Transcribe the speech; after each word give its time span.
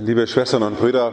Liebe 0.00 0.28
Schwestern 0.28 0.62
und 0.62 0.78
Brüder, 0.78 1.12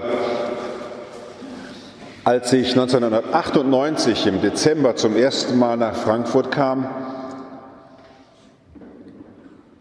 als 2.24 2.54
ich 2.54 2.70
1998 2.70 4.28
im 4.28 4.42
Dezember 4.42 4.96
zum 4.96 5.16
ersten 5.16 5.58
Mal 5.58 5.76
nach 5.76 5.96
Frankfurt 5.96 6.52
kam, 6.52 6.88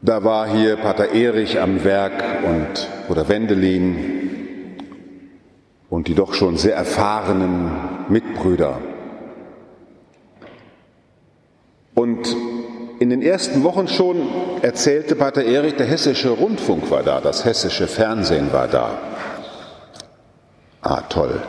da 0.00 0.24
war 0.24 0.48
hier 0.48 0.76
Pater 0.76 1.12
Erich 1.12 1.60
am 1.60 1.84
Werk 1.84 2.24
und 2.46 2.88
Bruder 3.06 3.28
Wendelin 3.28 4.78
und 5.90 6.08
die 6.08 6.14
doch 6.14 6.32
schon 6.32 6.56
sehr 6.56 6.74
erfahrenen 6.74 7.72
Mitbrüder. 8.08 8.78
Und 11.94 12.34
in 13.04 13.10
den 13.10 13.20
ersten 13.20 13.62
Wochen 13.64 13.86
schon 13.86 14.16
erzählte 14.62 15.14
Pater 15.14 15.44
Erich, 15.44 15.76
der 15.76 15.84
hessische 15.84 16.30
Rundfunk 16.30 16.90
war 16.90 17.02
da, 17.02 17.20
das 17.20 17.44
hessische 17.44 17.86
Fernsehen 17.86 18.50
war 18.50 18.66
da. 18.66 18.96
Ah, 20.80 21.02
toll. 21.02 21.42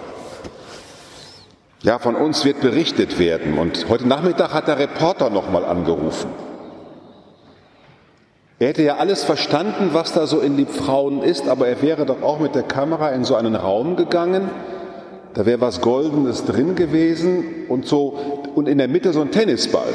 Ja, 1.82 1.98
von 1.98 2.16
uns 2.16 2.44
wird 2.44 2.60
berichtet 2.60 3.20
werden. 3.20 3.58
Und 3.58 3.88
heute 3.88 4.06
Nachmittag 4.06 4.54
hat 4.54 4.68
der 4.68 4.80
Reporter 4.80 5.30
nochmal 5.30 5.64
angerufen. 5.64 6.30
Er 8.60 8.68
hätte 8.68 8.84
ja 8.84 8.98
alles 8.98 9.24
verstanden, 9.24 9.92
was 9.94 10.12
da 10.12 10.28
so 10.28 10.42
in 10.42 10.58
Liebfrauen 10.58 11.24
ist, 11.24 11.48
aber 11.48 11.70
er 11.70 11.82
wäre 11.82 12.06
doch 12.06 12.22
auch 12.22 12.40
mit 12.42 12.54
der 12.54 12.64
Kamera 12.64 13.12
in 13.12 13.24
so 13.24 13.36
einen 13.36 13.56
Raum 13.56 13.96
gegangen. 13.96 14.50
Da 15.34 15.46
wäre 15.46 15.62
was 15.62 15.80
Goldenes 15.80 16.44
drin 16.44 16.76
gewesen 16.76 17.66
und 17.70 17.86
so, 17.86 18.44
und 18.56 18.68
in 18.68 18.78
der 18.78 18.90
Mitte 18.90 19.14
so 19.14 19.22
ein 19.22 19.32
Tennisball. 19.32 19.94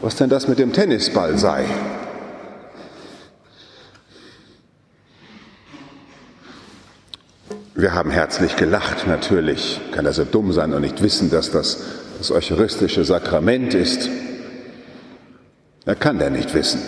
Was 0.00 0.16
denn 0.16 0.28
das 0.28 0.48
mit 0.48 0.58
dem 0.58 0.72
Tennisball 0.72 1.38
sei. 1.38 1.64
Wir 7.74 7.94
haben 7.94 8.10
herzlich 8.10 8.56
gelacht, 8.56 9.06
natürlich. 9.06 9.80
Kann 9.92 10.04
er 10.04 10.12
so 10.12 10.24
dumm 10.24 10.52
sein 10.52 10.74
und 10.74 10.82
nicht 10.82 11.02
wissen, 11.02 11.30
dass 11.30 11.50
das 11.50 11.78
das 12.18 12.32
eucharistische 12.32 13.04
Sakrament 13.04 13.74
ist. 13.74 14.10
Er 15.84 15.94
kann 15.94 16.18
der 16.18 16.30
nicht 16.30 16.52
wissen. 16.52 16.80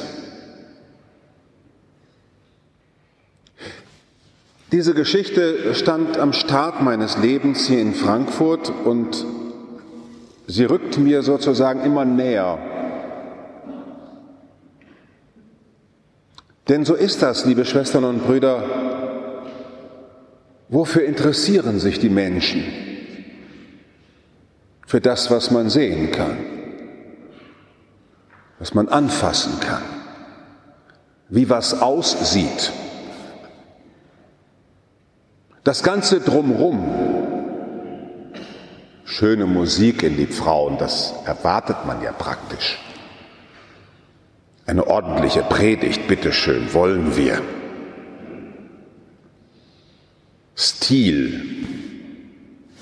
Diese 4.73 4.95
Geschichte 4.95 5.75
stand 5.75 6.19
am 6.19 6.33
Start 6.33 6.83
meines 6.83 7.19
Lebens 7.19 7.67
hier 7.67 7.81
in 7.81 7.95
Frankfurt 7.95 8.73
und 8.85 9.25
sie 10.47 10.65
rückt 10.65 10.99
mir 10.99 11.23
sozusagen 11.23 11.85
immer 11.85 12.05
näher. 12.05 12.59
Denn 16.71 16.85
so 16.85 16.95
ist 16.95 17.21
das, 17.21 17.47
liebe 17.47 17.65
Schwestern 17.65 18.05
und 18.05 18.25
Brüder. 18.25 18.63
Wofür 20.69 21.05
interessieren 21.05 21.81
sich 21.81 21.99
die 21.99 22.09
Menschen? 22.09 22.63
Für 24.87 25.01
das, 25.01 25.33
was 25.33 25.51
man 25.51 25.69
sehen 25.69 26.13
kann, 26.13 26.39
was 28.61 28.73
man 28.73 28.89
anfassen 28.89 29.59
kann, 29.59 29.83
wie 31.29 31.51
was 31.51 31.83
aussieht. 31.83 32.71
Das 35.65 35.83
Ganze 35.83 36.21
drumrum, 36.21 36.85
schöne 39.05 39.47
Musik 39.47 40.05
in 40.05 40.17
die 40.17 40.29
Frauen, 40.29 40.79
das 40.79 41.15
erwartet 41.25 41.85
man 41.85 42.01
ja 42.01 42.13
praktisch. 42.13 42.79
Eine 44.71 44.87
ordentliche 44.87 45.43
Predigt, 45.43 46.07
bitteschön, 46.07 46.73
wollen 46.73 47.17
wir. 47.17 47.43
Stil, 50.55 51.67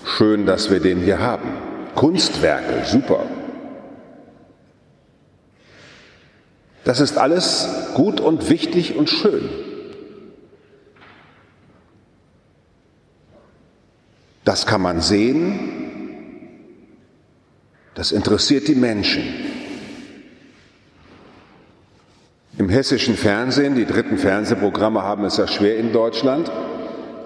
schön, 0.04 0.44
dass 0.44 0.70
wir 0.70 0.80
den 0.80 1.00
hier 1.00 1.18
haben. 1.18 1.48
Kunstwerke, 1.94 2.84
super. 2.84 3.24
Das 6.84 7.00
ist 7.00 7.16
alles 7.16 7.66
gut 7.94 8.20
und 8.20 8.50
wichtig 8.50 8.94
und 8.94 9.08
schön. 9.08 9.48
Das 14.44 14.66
kann 14.66 14.82
man 14.82 15.00
sehen, 15.00 16.50
das 17.94 18.12
interessiert 18.12 18.68
die 18.68 18.74
Menschen. 18.74 19.48
Im 22.58 22.67
hessischen 22.78 23.16
Fernsehen, 23.16 23.74
die 23.74 23.86
dritten 23.86 24.18
Fernsehprogramme 24.18 25.02
haben 25.02 25.24
es 25.24 25.36
ja 25.36 25.48
schwer 25.48 25.78
in 25.78 25.92
Deutschland. 25.92 26.48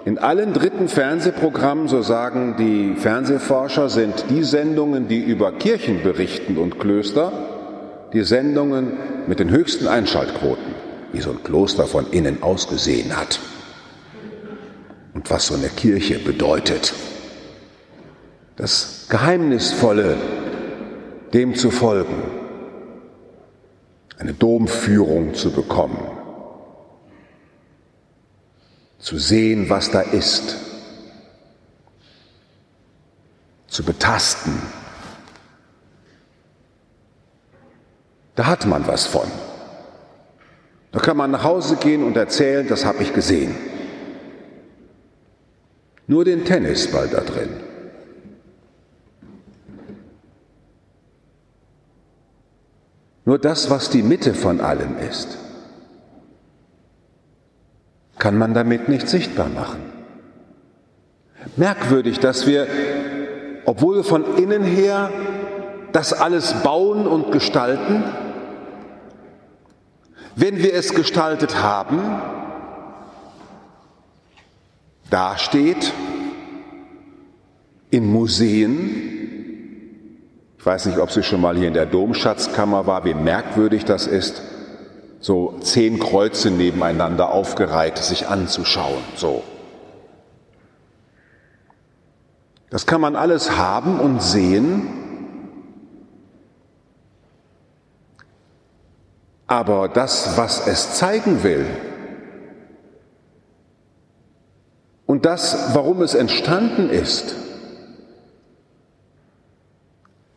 In 0.06 0.18
allen 0.18 0.54
dritten 0.54 0.88
Fernsehprogrammen, 0.88 1.88
so 1.88 2.00
sagen 2.00 2.56
die 2.58 2.94
Fernsehforscher, 2.98 3.90
sind 3.90 4.24
die 4.30 4.44
Sendungen, 4.44 5.08
die 5.08 5.20
über 5.20 5.52
Kirchen 5.52 6.02
berichten 6.02 6.56
und 6.56 6.80
Klöster, 6.80 7.32
die 8.14 8.22
Sendungen 8.22 8.94
mit 9.26 9.40
den 9.40 9.50
höchsten 9.50 9.88
Einschaltquoten, 9.88 10.74
wie 11.12 11.20
so 11.20 11.30
ein 11.32 11.44
Kloster 11.44 11.86
von 11.86 12.10
innen 12.10 12.42
ausgesehen 12.42 13.14
hat 13.14 13.38
und 15.12 15.28
was 15.30 15.48
so 15.48 15.54
eine 15.54 15.68
Kirche 15.68 16.18
bedeutet. 16.18 16.94
Das 18.56 19.06
Geheimnisvolle, 19.10 20.16
dem 21.34 21.54
zu 21.56 21.70
folgen, 21.70 22.41
eine 24.22 24.34
Domführung 24.34 25.34
zu 25.34 25.50
bekommen, 25.50 25.98
zu 29.00 29.18
sehen, 29.18 29.68
was 29.68 29.90
da 29.90 30.00
ist, 30.00 30.58
zu 33.66 33.82
betasten. 33.82 34.62
Da 38.36 38.46
hat 38.46 38.64
man 38.64 38.86
was 38.86 39.06
von. 39.06 39.28
Da 40.92 41.00
kann 41.00 41.16
man 41.16 41.32
nach 41.32 41.42
Hause 41.42 41.74
gehen 41.74 42.04
und 42.04 42.16
erzählen, 42.16 42.68
das 42.68 42.84
habe 42.84 43.02
ich 43.02 43.12
gesehen. 43.12 43.56
Nur 46.06 46.24
den 46.24 46.44
Tennisball 46.44 47.08
da 47.08 47.22
drin. 47.22 47.50
Nur 53.24 53.38
das, 53.38 53.70
was 53.70 53.90
die 53.90 54.02
Mitte 54.02 54.34
von 54.34 54.60
allem 54.60 54.98
ist, 54.98 55.38
kann 58.18 58.36
man 58.36 58.54
damit 58.54 58.88
nicht 58.88 59.08
sichtbar 59.08 59.48
machen. 59.48 59.80
Merkwürdig, 61.56 62.20
dass 62.20 62.46
wir, 62.46 62.66
obwohl 63.64 63.96
wir 63.96 64.04
von 64.04 64.36
innen 64.36 64.62
her 64.62 65.10
das 65.92 66.12
alles 66.12 66.54
bauen 66.62 67.06
und 67.06 67.32
gestalten, 67.32 68.04
wenn 70.34 70.58
wir 70.58 70.74
es 70.74 70.94
gestaltet 70.94 71.62
haben, 71.62 72.00
dasteht 75.10 75.92
in 77.90 78.06
Museen, 78.06 79.11
ich 80.62 80.66
weiß 80.66 80.86
nicht, 80.86 80.98
ob 80.98 81.10
sie 81.10 81.24
schon 81.24 81.40
mal 81.40 81.56
hier 81.56 81.66
in 81.66 81.74
der 81.74 81.86
Domschatzkammer 81.86 82.86
war, 82.86 83.04
wie 83.04 83.14
merkwürdig 83.14 83.84
das 83.84 84.06
ist, 84.06 84.42
so 85.18 85.58
zehn 85.60 85.98
Kreuze 85.98 86.52
nebeneinander 86.52 87.32
aufgereiht 87.32 87.98
sich 87.98 88.28
anzuschauen. 88.28 89.02
So. 89.16 89.42
Das 92.70 92.86
kann 92.86 93.00
man 93.00 93.16
alles 93.16 93.56
haben 93.56 93.98
und 93.98 94.22
sehen, 94.22 94.86
aber 99.48 99.88
das, 99.88 100.36
was 100.36 100.68
es 100.68 100.94
zeigen 100.94 101.42
will, 101.42 101.66
und 105.06 105.26
das, 105.26 105.74
warum 105.74 106.02
es 106.02 106.14
entstanden 106.14 106.88
ist, 106.88 107.34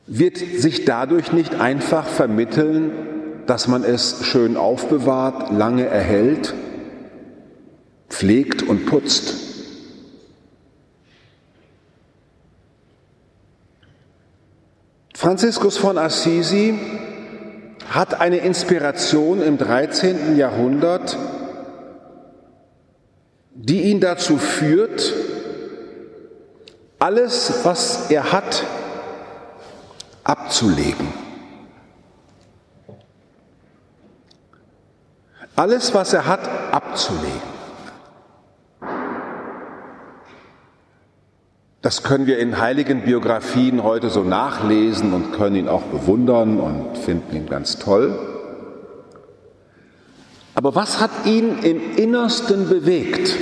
wird 0.07 0.37
sich 0.37 0.85
dadurch 0.85 1.31
nicht 1.31 1.55
einfach 1.55 2.07
vermitteln, 2.07 2.91
dass 3.47 3.67
man 3.67 3.83
es 3.83 4.23
schön 4.23 4.57
aufbewahrt, 4.57 5.51
lange 5.51 5.85
erhält, 5.85 6.53
pflegt 8.09 8.63
und 8.63 8.85
putzt. 8.85 9.33
Franziskus 15.15 15.77
von 15.77 15.97
Assisi 15.97 16.77
hat 17.89 18.19
eine 18.19 18.37
Inspiration 18.37 19.41
im 19.41 19.57
13. 19.57 20.37
Jahrhundert, 20.37 21.17
die 23.53 23.83
ihn 23.83 24.01
dazu 24.01 24.37
führt, 24.37 25.13
alles, 26.99 27.61
was 27.63 28.11
er 28.11 28.31
hat, 28.31 28.63
abzulegen. 30.25 31.25
alles, 35.55 35.93
was 35.93 36.13
er 36.13 36.25
hat, 36.25 36.47
abzulegen. 36.73 37.55
Das 41.81 42.03
können 42.03 42.25
wir 42.25 42.39
in 42.39 42.59
heiligen 42.59 43.01
Biografien 43.01 43.83
heute 43.83 44.09
so 44.09 44.23
nachlesen 44.23 45.13
und 45.13 45.33
können 45.33 45.55
ihn 45.55 45.69
auch 45.69 45.83
bewundern 45.83 46.59
und 46.59 46.97
finden 46.97 47.35
ihn 47.35 47.47
ganz 47.47 47.77
toll. 47.77 48.17
Aber 50.55 50.73
was 50.73 50.99
hat 50.99 51.11
ihn 51.25 51.59
im 51.59 51.95
Innersten 51.95 52.69
bewegt? 52.69 53.35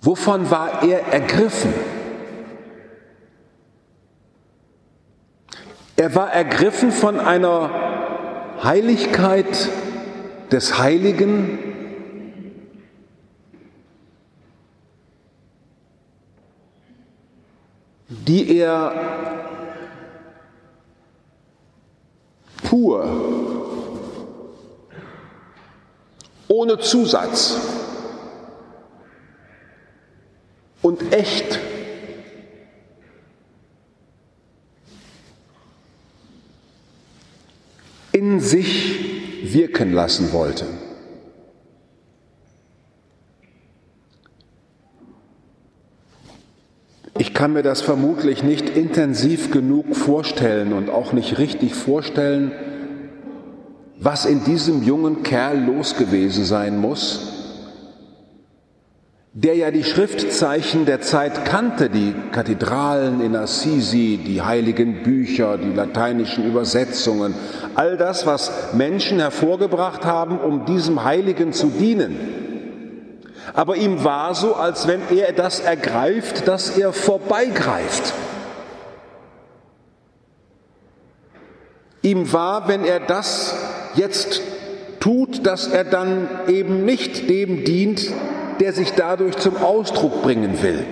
Wovon 0.00 0.50
war 0.50 0.82
er 0.82 1.12
ergriffen? 1.12 1.72
Er 6.00 6.14
war 6.14 6.32
ergriffen 6.32 6.92
von 6.92 7.20
einer 7.20 7.68
Heiligkeit 8.64 9.68
des 10.50 10.78
Heiligen, 10.78 11.58
die 18.08 18.56
er 18.56 18.94
pur, 22.62 23.04
ohne 26.48 26.78
Zusatz 26.78 27.58
und 30.80 31.12
echt 31.12 31.60
in 38.20 38.38
sich 38.38 39.54
wirken 39.54 39.94
lassen 39.94 40.34
wollte. 40.34 40.66
Ich 47.16 47.32
kann 47.32 47.54
mir 47.54 47.62
das 47.62 47.80
vermutlich 47.80 48.42
nicht 48.42 48.68
intensiv 48.76 49.50
genug 49.50 49.96
vorstellen 49.96 50.74
und 50.74 50.90
auch 50.90 51.14
nicht 51.14 51.38
richtig 51.38 51.74
vorstellen, 51.74 52.52
was 53.98 54.26
in 54.26 54.44
diesem 54.44 54.82
jungen 54.82 55.22
Kerl 55.22 55.58
los 55.58 55.96
gewesen 55.96 56.44
sein 56.44 56.78
muss, 56.78 57.39
der 59.42 59.54
ja 59.54 59.70
die 59.70 59.84
Schriftzeichen 59.84 60.84
der 60.84 61.00
Zeit 61.00 61.46
kannte, 61.46 61.88
die 61.88 62.14
Kathedralen 62.30 63.22
in 63.22 63.34
Assisi, 63.34 64.20
die 64.22 64.42
heiligen 64.42 65.02
Bücher, 65.02 65.56
die 65.56 65.72
lateinischen 65.72 66.46
Übersetzungen, 66.46 67.34
all 67.74 67.96
das, 67.96 68.26
was 68.26 68.74
Menschen 68.74 69.18
hervorgebracht 69.18 70.04
haben, 70.04 70.38
um 70.38 70.66
diesem 70.66 71.04
Heiligen 71.04 71.54
zu 71.54 71.68
dienen. 71.68 72.18
Aber 73.54 73.76
ihm 73.76 74.04
war 74.04 74.34
so, 74.34 74.56
als 74.56 74.86
wenn 74.86 75.00
er 75.08 75.32
das 75.32 75.60
ergreift, 75.60 76.46
dass 76.46 76.76
er 76.76 76.92
vorbeigreift. 76.92 78.12
Ihm 82.02 82.30
war, 82.30 82.68
wenn 82.68 82.84
er 82.84 83.00
das 83.00 83.54
jetzt 83.94 84.42
tut, 85.00 85.46
dass 85.46 85.66
er 85.66 85.84
dann 85.84 86.28
eben 86.46 86.84
nicht 86.84 87.30
dem 87.30 87.64
dient, 87.64 88.12
der 88.60 88.72
sich 88.72 88.92
dadurch 88.92 89.36
zum 89.38 89.56
Ausdruck 89.56 90.22
bringen 90.22 90.62
will. 90.62 90.84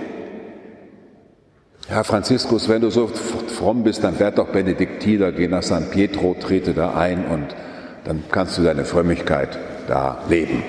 Herr 1.87 2.03
Franziskus, 2.03 2.67
wenn 2.67 2.81
du 2.81 2.89
so 2.89 3.07
fromm 3.07 3.83
bist, 3.83 4.03
dann 4.03 4.19
werd 4.19 4.37
doch 4.37 4.49
Benediktiner, 4.49 5.31
geh 5.31 5.47
nach 5.47 5.63
San 5.63 5.89
Pietro, 5.89 6.35
trete 6.39 6.73
da 6.73 6.93
ein 6.95 7.25
und 7.25 7.47
dann 8.03 8.23
kannst 8.31 8.57
du 8.57 8.63
deine 8.63 8.85
Frömmigkeit 8.85 9.57
da 9.87 10.23
leben, 10.29 10.63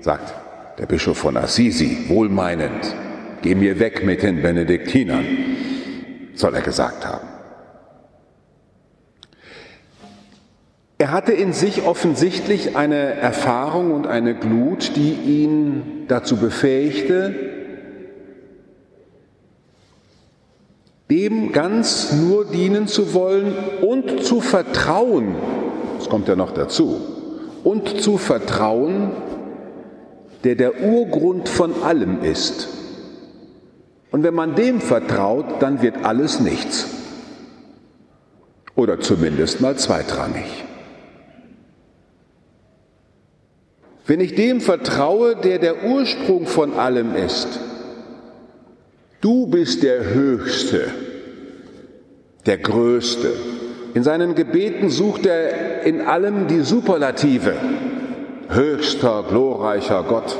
sagt 0.00 0.34
der 0.78 0.86
Bischof 0.86 1.18
von 1.18 1.36
Assisi, 1.36 2.04
wohlmeinend, 2.08 2.94
geh 3.42 3.54
mir 3.54 3.78
weg 3.78 4.04
mit 4.04 4.22
den 4.22 4.42
Benediktinern, 4.42 5.24
soll 6.34 6.54
er 6.54 6.62
gesagt 6.62 7.06
haben. 7.06 7.35
Er 10.98 11.10
hatte 11.10 11.32
in 11.32 11.52
sich 11.52 11.84
offensichtlich 11.84 12.74
eine 12.74 12.96
Erfahrung 12.96 13.92
und 13.92 14.06
eine 14.06 14.34
Glut, 14.34 14.96
die 14.96 15.12
ihn 15.12 16.04
dazu 16.08 16.38
befähigte, 16.38 17.34
dem 21.10 21.52
ganz 21.52 22.12
nur 22.12 22.46
dienen 22.46 22.88
zu 22.88 23.12
wollen 23.12 23.54
und 23.82 24.24
zu 24.24 24.40
vertrauen, 24.40 25.34
das 25.98 26.08
kommt 26.08 26.28
ja 26.28 26.36
noch 26.36 26.52
dazu, 26.52 27.00
und 27.62 28.00
zu 28.00 28.16
vertrauen, 28.16 29.10
der 30.44 30.54
der 30.54 30.82
Urgrund 30.82 31.48
von 31.48 31.82
allem 31.82 32.22
ist. 32.22 32.68
Und 34.10 34.22
wenn 34.22 34.34
man 34.34 34.54
dem 34.54 34.80
vertraut, 34.80 35.60
dann 35.60 35.82
wird 35.82 36.04
alles 36.04 36.40
nichts. 36.40 36.86
Oder 38.74 39.00
zumindest 39.00 39.60
mal 39.60 39.76
zweitrangig. 39.76 40.65
Wenn 44.06 44.20
ich 44.20 44.34
dem 44.34 44.60
vertraue, 44.60 45.36
der 45.36 45.58
der 45.58 45.84
Ursprung 45.84 46.46
von 46.46 46.74
allem 46.74 47.14
ist, 47.16 47.60
du 49.20 49.46
bist 49.48 49.82
der 49.82 50.14
Höchste, 50.14 50.88
der 52.46 52.58
Größte. 52.58 53.32
In 53.94 54.02
seinen 54.04 54.34
Gebeten 54.34 54.90
sucht 54.90 55.26
er 55.26 55.82
in 55.82 56.02
allem 56.02 56.46
die 56.46 56.60
Superlative 56.60 57.54
höchster, 58.48 59.24
glorreicher 59.28 60.04
Gott. 60.08 60.36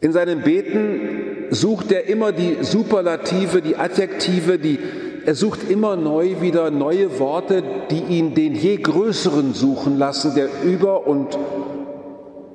In 0.00 0.12
seinem 0.12 0.42
Beten 0.42 1.46
sucht 1.50 1.92
er 1.92 2.08
immer 2.08 2.32
die 2.32 2.58
Superlative, 2.60 3.62
die 3.62 3.76
Adjektive, 3.76 4.58
die, 4.58 4.78
er 5.24 5.34
sucht 5.34 5.68
immer 5.68 5.96
neu 5.96 6.40
wieder 6.40 6.70
neue 6.70 7.18
Worte, 7.18 7.62
die 7.90 8.00
ihn 8.00 8.34
den 8.34 8.54
je 8.54 8.76
Größeren 8.76 9.54
suchen 9.54 9.98
lassen, 9.98 10.34
der 10.34 10.48
über 10.64 11.06
und 11.06 11.38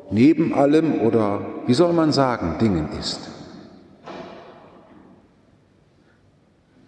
neben 0.09 0.53
allem 0.53 1.01
oder 1.01 1.41
wie 1.65 1.73
soll 1.73 1.93
man 1.93 2.11
sagen, 2.11 2.55
Dingen 2.59 2.89
ist. 2.99 3.19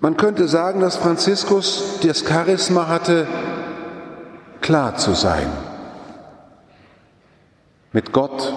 Man 0.01 0.15
könnte 0.15 0.47
sagen, 0.47 0.79
dass 0.79 0.95
Franziskus 0.95 1.99
das 2.01 2.23
Charisma 2.25 2.87
hatte, 2.87 3.27
klar 4.61 4.95
zu 4.95 5.13
sein. 5.13 5.47
Mit 7.91 8.13
Gott 8.13 8.53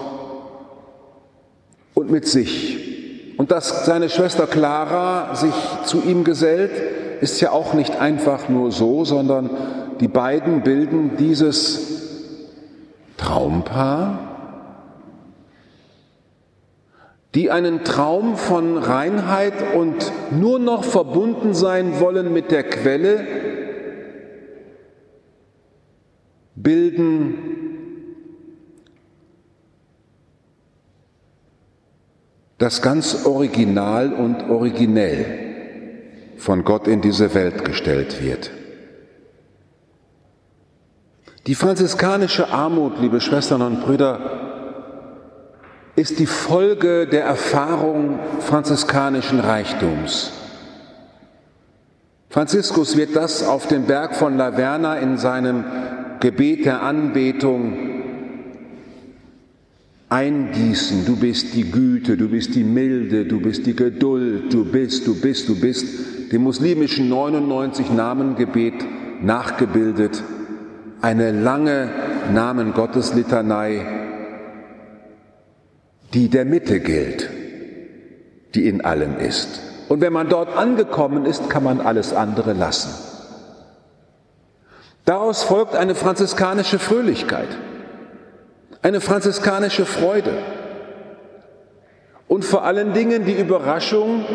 und 1.93 2.09
mit 2.09 2.27
sich. 2.27 3.33
Und 3.37 3.51
dass 3.51 3.85
seine 3.85 4.09
Schwester 4.09 4.47
Clara 4.47 5.35
sich 5.35 5.53
zu 5.85 6.01
ihm 6.03 6.23
gesellt, 6.23 6.71
ist 7.23 7.39
ja 7.39 7.51
auch 7.51 7.73
nicht 7.73 8.01
einfach 8.01 8.49
nur 8.49 8.73
so, 8.73 9.05
sondern 9.05 9.49
die 10.01 10.09
beiden 10.09 10.61
bilden 10.61 11.15
dieses 11.17 12.01
Traumpaar, 13.15 14.19
die 17.33 17.49
einen 17.49 17.85
Traum 17.85 18.35
von 18.35 18.77
Reinheit 18.77 19.53
und 19.73 20.11
nur 20.31 20.59
noch 20.59 20.83
verbunden 20.83 21.53
sein 21.53 22.01
wollen 22.01 22.33
mit 22.33 22.51
der 22.51 22.63
Quelle, 22.63 23.25
bilden 26.55 27.35
das 32.57 32.81
ganz 32.81 33.25
original 33.25 34.11
und 34.11 34.49
originell 34.49 35.42
von 36.37 36.63
Gott 36.63 36.87
in 36.87 37.01
diese 37.01 37.33
Welt 37.33 37.65
gestellt 37.65 38.21
wird. 38.21 38.51
Die 41.47 41.55
franziskanische 41.55 42.49
Armut, 42.49 42.99
liebe 43.01 43.19
Schwestern 43.19 43.61
und 43.61 43.81
Brüder, 43.81 44.43
ist 45.95 46.19
die 46.19 46.25
Folge 46.25 47.05
der 47.07 47.25
Erfahrung 47.25 48.19
franziskanischen 48.39 49.39
Reichtums. 49.39 50.31
Franziskus 52.29 52.97
wird 52.97 53.15
das 53.15 53.45
auf 53.45 53.67
dem 53.67 53.85
Berg 53.85 54.15
von 54.15 54.37
Laverna 54.37 54.97
in 54.97 55.17
seinem 55.17 55.65
Gebet 56.19 56.65
der 56.65 56.81
Anbetung 56.81 57.93
eingießen. 60.09 61.05
Du 61.05 61.15
bist 61.15 61.53
die 61.53 61.69
Güte, 61.69 62.17
du 62.17 62.29
bist 62.29 62.55
die 62.55 62.63
Milde, 62.63 63.25
du 63.25 63.39
bist 63.39 63.65
die 63.65 63.75
Geduld, 63.75 64.53
du 64.53 64.63
bist, 64.63 65.05
du 65.05 65.19
bist, 65.19 65.49
du 65.49 65.59
bist. 65.59 65.85
Dem 66.33 66.41
muslimischen 66.41 67.09
99 67.09 67.91
Namengebet 67.91 68.73
nachgebildet. 69.21 70.23
Eine 70.99 71.31
lange 71.31 71.89
Namen 72.33 72.73
Gottes 72.73 73.13
Litanei, 73.13 73.85
die 76.15 76.29
der 76.29 76.45
Mitte 76.45 76.79
gilt, 76.79 77.29
die 78.55 78.67
in 78.67 78.83
allem 78.83 79.19
ist. 79.19 79.61
Und 79.89 80.01
wenn 80.01 80.11
man 80.11 80.27
dort 80.27 80.57
angekommen 80.57 81.25
ist, 81.27 81.51
kann 81.51 81.63
man 81.63 81.79
alles 81.79 82.15
andere 82.15 82.53
lassen. 82.53 82.89
Daraus 85.05 85.43
folgt 85.43 85.75
eine 85.75 85.93
franziskanische 85.93 86.79
Fröhlichkeit, 86.79 87.49
eine 88.81 89.01
franziskanische 89.01 89.85
Freude 89.85 90.33
und 92.27 92.43
vor 92.43 92.63
allen 92.63 92.93
Dingen 92.93 93.25
die 93.25 93.39
Überraschung, 93.39 94.25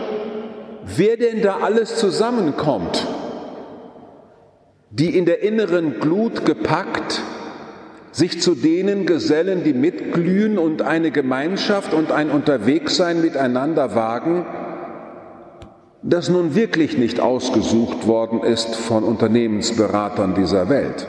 wer 0.97 1.16
denn 1.16 1.42
da 1.42 1.59
alles 1.59 1.97
zusammenkommt, 1.97 3.07
die 4.90 5.16
in 5.16 5.26
der 5.26 5.42
inneren 5.42 6.00
Glut 6.00 6.45
gepackt 6.47 7.23
sich 8.18 8.40
zu 8.40 8.54
denen 8.54 9.07
gesellen, 9.07 9.62
die 9.64 9.73
mitglühen 9.73 10.59
und 10.59 10.83
eine 10.83 11.11
Gemeinschaft 11.11 11.95
und 11.95 12.11
ein 12.11 12.30
Unterwegssein 12.30 13.21
miteinander 13.21 13.95
wagen, 13.95 14.45
das 16.02 16.28
nun 16.28 16.54
wirklich 16.54 16.99
nicht 16.99 17.21
ausgesucht 17.21 18.07
worden 18.07 18.42
ist 18.42 18.75
von 18.76 19.04
Unternehmensberatern 19.04 20.35
dieser 20.35 20.68
Welt. 20.68 21.07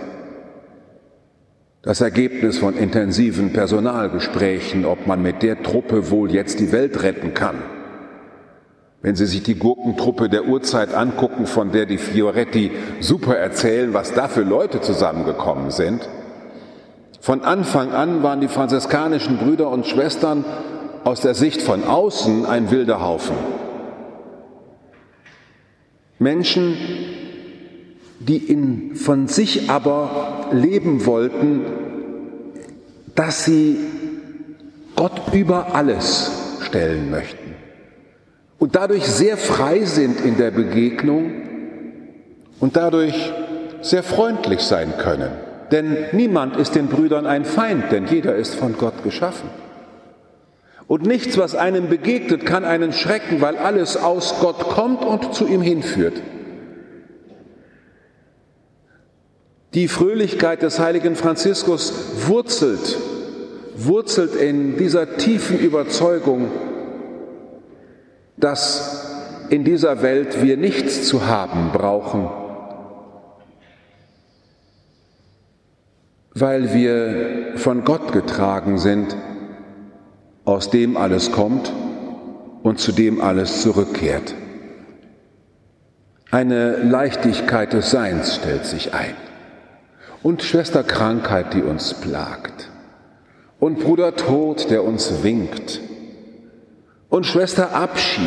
Das 1.82 2.02
Ergebnis 2.02 2.58
von 2.58 2.76
intensiven 2.76 3.54
Personalgesprächen, 3.54 4.86
ob 4.86 5.08
man 5.08 5.22
mit 5.22 5.42
der 5.42 5.64
Truppe 5.64 6.12
wohl 6.12 6.32
jetzt 6.32 6.60
die 6.60 6.72
Welt 6.72 7.02
retten 7.04 7.34
kann. 7.34 7.56
Wenn 9.02 9.16
Sie 9.16 9.26
sich 9.26 9.44
die 9.44 9.56
Gurkentruppe 9.56 10.28
der 10.28 10.46
Urzeit 10.46 10.94
angucken, 10.94 11.46
von 11.46 11.72
der 11.72 11.86
die 11.86 11.98
Fioretti 11.98 12.72
super 13.00 13.38
erzählen, 13.38 13.94
was 13.94 14.14
da 14.14 14.28
für 14.28 14.42
Leute 14.42 14.82
zusammengekommen 14.82 15.72
sind, 15.72 16.10
von 17.22 17.42
Anfang 17.44 17.92
an 17.94 18.24
waren 18.24 18.42
die 18.42 18.50
franziskanischen 18.50 19.38
Brüder 19.38 19.70
und 19.70 19.88
Schwestern 19.88 20.44
aus 21.06 21.22
der 21.22 21.34
Sicht 21.34 21.62
von 21.62 21.86
außen 21.86 22.46
ein 22.46 22.72
wilder 22.72 23.02
Haufen. 23.02 23.36
Menschen, 26.18 26.76
die 28.20 28.38
in, 28.38 28.96
von 28.96 29.28
sich 29.28 29.70
aber 29.70 30.48
leben 30.52 31.06
wollten, 31.06 31.62
dass 33.16 33.46
sie 33.46 33.78
Gott 34.98 35.34
über 35.34 35.74
alles 35.74 36.32
stellen 36.62 37.10
möchten 37.10 37.39
und 38.60 38.76
dadurch 38.76 39.06
sehr 39.06 39.38
frei 39.38 39.86
sind 39.86 40.22
in 40.22 40.38
der 40.38 40.52
Begegnung 40.52 41.32
und 42.60 42.76
dadurch 42.76 43.34
sehr 43.82 44.04
freundlich 44.04 44.60
sein 44.60 44.94
können. 44.98 45.32
Denn 45.72 45.96
niemand 46.12 46.58
ist 46.58 46.76
den 46.76 46.88
Brüdern 46.88 47.26
ein 47.26 47.46
Feind, 47.46 47.92
denn 47.92 48.08
jeder 48.08 48.36
ist 48.36 48.56
von 48.56 48.78
Gott 48.78 49.04
geschaffen. 49.04 49.50
Und 50.88 51.06
nichts, 51.06 51.38
was 51.38 51.56
einem 51.56 51.88
begegnet, 51.88 52.46
kann 52.46 52.66
einen 52.66 52.92
schrecken, 52.92 53.42
weil 53.42 53.58
alles 53.58 53.96
aus 53.96 54.40
Gott 54.42 54.60
kommt 54.70 55.06
und 55.06 55.34
zu 55.34 55.48
ihm 55.48 55.62
hinführt. 55.62 56.22
Die 59.76 59.88
Fröhlichkeit 59.88 60.64
des 60.64 60.80
heiligen 60.80 61.16
Franziskus 61.16 61.94
wurzelt, 62.26 62.98
wurzelt 63.76 64.36
in 64.36 64.78
dieser 64.78 65.18
tiefen 65.18 65.60
Überzeugung, 65.60 66.48
dass 68.40 69.06
in 69.50 69.64
dieser 69.64 70.02
Welt 70.02 70.42
wir 70.42 70.58
nichts 70.58 71.08
zu 71.08 71.28
haben 71.28 71.72
brauchen, 71.72 72.30
weil 76.34 76.74
wir 76.74 77.58
von 77.58 77.84
Gott 77.84 78.14
getragen 78.14 78.78
sind, 78.78 79.16
aus 80.46 80.70
dem 80.70 80.98
alles 80.98 81.32
kommt 81.32 81.72
und 82.64 82.80
zu 82.80 82.92
dem 82.92 83.22
alles 83.22 83.62
zurückkehrt. 83.62 84.36
Eine 86.32 86.78
Leichtigkeit 86.78 87.74
des 87.74 87.90
Seins 87.90 88.36
stellt 88.36 88.66
sich 88.66 88.94
ein. 88.94 89.16
Und 90.22 90.44
Schwester 90.44 90.84
Krankheit, 90.84 91.54
die 91.54 91.64
uns 91.64 91.96
plagt. 91.96 92.70
Und 93.60 93.80
Bruder 93.80 94.16
Tod, 94.16 94.70
der 94.70 94.84
uns 94.84 95.24
winkt. 95.24 95.82
Und 97.10 97.26
Schwester 97.26 97.74
Abschied. 97.74 98.24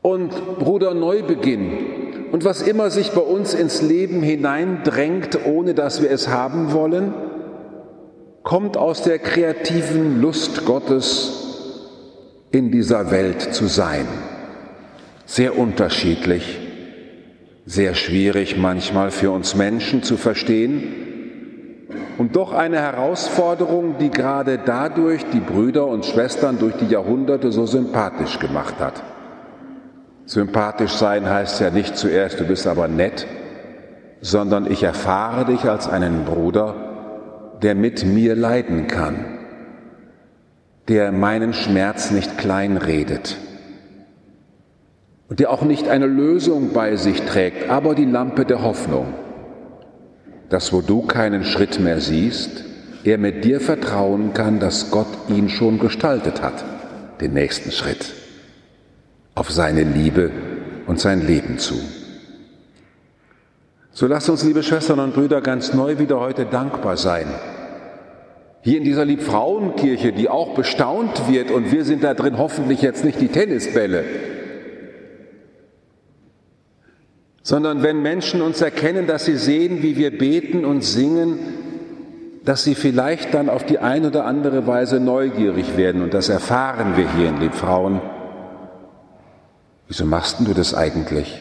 Und 0.00 0.58
Bruder 0.58 0.94
Neubeginn, 0.94 2.28
und 2.30 2.44
was 2.44 2.62
immer 2.62 2.90
sich 2.90 3.10
bei 3.10 3.20
uns 3.20 3.54
ins 3.54 3.82
Leben 3.82 4.22
hineindrängt, 4.22 5.46
ohne 5.46 5.74
dass 5.74 6.02
wir 6.02 6.10
es 6.10 6.28
haben 6.28 6.72
wollen, 6.72 7.14
kommt 8.42 8.76
aus 8.76 9.02
der 9.02 9.18
kreativen 9.18 10.20
Lust 10.20 10.64
Gottes 10.64 11.48
in 12.50 12.70
dieser 12.70 13.10
Welt 13.10 13.54
zu 13.54 13.66
sein. 13.66 14.06
Sehr 15.26 15.58
unterschiedlich, 15.58 16.58
sehr 17.66 17.94
schwierig 17.94 18.56
manchmal 18.56 19.10
für 19.10 19.30
uns 19.30 19.54
Menschen 19.54 20.02
zu 20.02 20.16
verstehen 20.16 21.07
und 22.18 22.34
doch 22.34 22.52
eine 22.52 22.80
Herausforderung, 22.80 23.96
die 23.98 24.10
gerade 24.10 24.58
dadurch 24.58 25.24
die 25.32 25.40
Brüder 25.40 25.86
und 25.86 26.04
Schwestern 26.04 26.58
durch 26.58 26.74
die 26.76 26.88
Jahrhunderte 26.88 27.52
so 27.52 27.64
sympathisch 27.64 28.40
gemacht 28.40 28.74
hat. 28.80 29.02
Sympathisch 30.26 30.92
sein 30.92 31.30
heißt 31.30 31.60
ja 31.60 31.70
nicht 31.70 31.96
zuerst, 31.96 32.40
du 32.40 32.44
bist 32.44 32.66
aber 32.66 32.88
nett, 32.88 33.26
sondern 34.20 34.70
ich 34.70 34.82
erfahre 34.82 35.44
dich 35.44 35.64
als 35.64 35.88
einen 35.88 36.24
Bruder, 36.24 37.54
der 37.62 37.76
mit 37.76 38.04
mir 38.04 38.34
leiden 38.34 38.88
kann, 38.88 39.24
der 40.88 41.12
meinen 41.12 41.52
Schmerz 41.52 42.10
nicht 42.10 42.36
kleinredet 42.36 43.36
und 45.28 45.38
der 45.38 45.50
auch 45.50 45.62
nicht 45.62 45.88
eine 45.88 46.06
Lösung 46.06 46.72
bei 46.72 46.96
sich 46.96 47.22
trägt, 47.22 47.70
aber 47.70 47.94
die 47.94 48.04
Lampe 48.04 48.44
der 48.44 48.62
Hoffnung, 48.62 49.14
dass 50.50 50.72
wo 50.72 50.80
du 50.80 51.02
keinen 51.02 51.44
Schritt 51.44 51.80
mehr 51.80 52.00
siehst, 52.00 52.64
er 53.04 53.18
mit 53.18 53.44
dir 53.44 53.60
vertrauen 53.60 54.34
kann, 54.34 54.60
dass 54.60 54.90
Gott 54.90 55.06
ihn 55.28 55.48
schon 55.48 55.78
gestaltet 55.78 56.42
hat, 56.42 56.64
den 57.20 57.32
nächsten 57.32 57.70
Schritt 57.70 58.14
auf 59.34 59.50
seine 59.50 59.84
Liebe 59.84 60.30
und 60.86 60.98
sein 60.98 61.26
Leben 61.26 61.58
zu. 61.58 61.74
So 63.92 64.06
lasst 64.06 64.28
uns, 64.28 64.44
liebe 64.44 64.62
Schwestern 64.62 65.00
und 65.00 65.14
Brüder, 65.14 65.40
ganz 65.40 65.74
neu 65.74 65.98
wieder 65.98 66.20
heute 66.20 66.44
dankbar 66.44 66.96
sein. 66.96 67.26
Hier 68.62 68.78
in 68.78 68.84
dieser 68.84 69.04
Liebfrauenkirche, 69.04 70.12
die 70.12 70.28
auch 70.28 70.54
bestaunt 70.54 71.28
wird 71.30 71.50
und 71.50 71.72
wir 71.72 71.84
sind 71.84 72.04
da 72.04 72.14
drin 72.14 72.38
hoffentlich 72.38 72.82
jetzt 72.82 73.04
nicht 73.04 73.20
die 73.20 73.28
Tennisbälle, 73.28 74.04
sondern 77.48 77.82
wenn 77.82 78.02
Menschen 78.02 78.42
uns 78.42 78.60
erkennen, 78.60 79.06
dass 79.06 79.24
sie 79.24 79.38
sehen, 79.38 79.82
wie 79.82 79.96
wir 79.96 80.10
beten 80.10 80.66
und 80.66 80.84
singen, 80.84 81.38
dass 82.44 82.62
sie 82.62 82.74
vielleicht 82.74 83.32
dann 83.32 83.48
auf 83.48 83.64
die 83.64 83.78
eine 83.78 84.08
oder 84.08 84.26
andere 84.26 84.66
Weise 84.66 85.00
neugierig 85.00 85.78
werden 85.78 86.02
und 86.02 86.12
das 86.12 86.28
erfahren 86.28 86.98
wir 86.98 87.10
hier 87.10 87.30
in 87.30 87.40
Liebfrauen 87.40 88.02
Wieso 89.86 90.04
machst 90.04 90.40
du 90.40 90.52
das 90.52 90.74
eigentlich? 90.74 91.40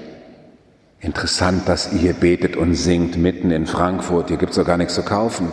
Interessant, 1.01 1.67
dass 1.67 1.91
ihr 1.91 1.99
hier 1.99 2.13
betet 2.13 2.55
und 2.55 2.73
singt 2.75 3.17
mitten 3.17 3.51
in 3.51 3.65
Frankfurt. 3.65 4.29
Hier 4.29 4.37
gibt 4.37 4.51
es 4.51 4.55
doch 4.55 4.65
gar 4.65 4.77
nichts 4.77 4.95
zu 4.95 5.03
kaufen. 5.03 5.51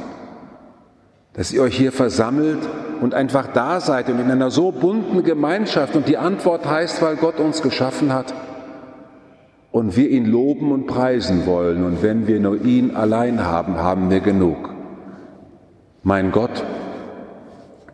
Dass 1.32 1.50
ihr 1.50 1.62
euch 1.62 1.76
hier 1.76 1.90
versammelt 1.90 2.60
und 3.00 3.12
einfach 3.12 3.48
da 3.48 3.80
seid 3.80 4.08
und 4.08 4.20
in 4.20 4.30
einer 4.30 4.52
so 4.52 4.70
bunten 4.70 5.24
Gemeinschaft. 5.24 5.96
Und 5.96 6.06
die 6.06 6.16
Antwort 6.16 6.64
heißt, 6.64 7.02
weil 7.02 7.16
Gott 7.16 7.40
uns 7.40 7.60
geschaffen 7.62 8.12
hat 8.12 8.32
und 9.74 9.96
wir 9.96 10.08
ihn 10.08 10.24
loben 10.24 10.70
und 10.70 10.86
preisen 10.86 11.46
wollen. 11.46 11.82
Und 11.82 12.00
wenn 12.00 12.28
wir 12.28 12.38
nur 12.38 12.64
ihn 12.64 12.94
allein 12.94 13.44
haben, 13.44 13.76
haben 13.76 14.08
wir 14.08 14.20
genug. 14.20 14.72
Mein 16.04 16.30
Gott 16.30 16.64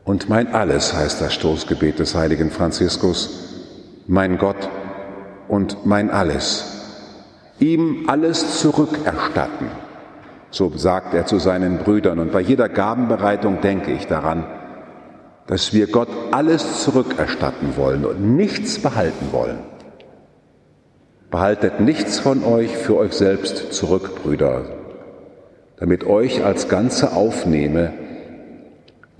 und 0.05 0.29
mein 0.29 0.49
Alles 0.49 0.93
heißt 0.93 1.23
das 1.23 1.33
Stoßgebet 1.33 1.99
des 1.99 2.15
heiligen 2.15 2.51
Franziskus. 2.51 3.63
Mein 4.07 4.37
Gott 4.37 4.69
und 5.49 5.87
mein 5.87 6.11
Alles. 6.11 7.17
Ihm 7.61 8.05
alles 8.09 8.61
zurückerstatten. 8.61 9.69
So 10.51 10.71
sagt 10.77 11.15
er 11.15 11.25
zu 11.25 11.39
seinen 11.39 11.79
Brüdern. 11.79 12.19
Und 12.19 12.31
bei 12.31 12.41
jeder 12.41 12.69
Gabenbereitung 12.69 13.63
denke 13.63 13.91
ich 13.93 14.07
daran, 14.07 14.45
dass 15.47 15.73
wir 15.73 15.87
Gott 15.87 16.11
alles 16.31 16.85
zurückerstatten 16.85 17.79
wollen 17.79 18.05
und 18.05 18.37
nichts 18.37 18.83
behalten 18.83 19.29
wollen. 19.33 19.70
Behaltet 21.31 21.79
nichts 21.79 22.19
von 22.19 22.43
euch 22.43 22.77
für 22.77 22.97
euch 22.97 23.13
selbst 23.13 23.73
zurück, 23.73 24.23
Brüder, 24.23 24.65
damit 25.77 26.05
euch 26.05 26.45
als 26.45 26.69
Ganze 26.69 27.13
aufnehme, 27.13 27.93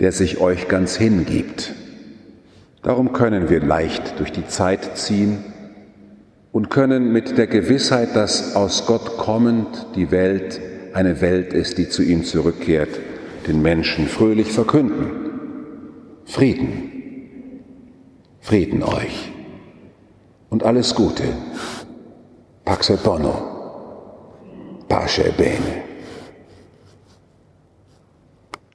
der 0.01 0.11
sich 0.11 0.41
euch 0.41 0.67
ganz 0.67 0.97
hingibt. 0.97 1.73
Darum 2.83 3.13
können 3.13 3.49
wir 3.49 3.61
leicht 3.61 4.19
durch 4.19 4.33
die 4.33 4.47
Zeit 4.47 4.97
ziehen 4.99 5.45
und 6.51 6.69
können 6.69 7.13
mit 7.13 7.39
der 7.39 7.47
Gewissheit, 7.47 8.17
dass 8.17 8.57
aus 8.57 8.87
Gott 8.87 9.17
kommend 9.17 9.87
die 9.95 10.11
Welt 10.11 10.61
eine 10.95 11.21
Welt 11.21 11.53
ist, 11.53 11.79
die 11.79 11.89
zu 11.89 12.03
ihm 12.03 12.25
zurückkehrt, 12.25 12.89
den 13.47 13.63
Menschen 13.63 14.09
fröhlich 14.09 14.51
verkünden. 14.51 15.11
Frieden. 16.25 16.91
Frieden 18.41 18.83
euch. 18.83 19.33
Und 20.49 20.65
alles 20.65 20.97
Gute. 20.97 21.25
Pax 22.71 22.91
et 22.91 23.03
bono. 23.03 23.35
pace 24.87 25.25
e 25.25 25.33
bene. 25.33 25.90